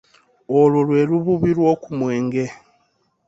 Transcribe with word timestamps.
Olwo 0.59 0.79
lwe 0.87 1.01
lububi 1.09 1.51
lw'oku 1.57 1.89
mwenge. 1.99 2.45